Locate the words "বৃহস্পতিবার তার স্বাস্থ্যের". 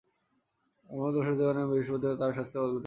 1.71-2.59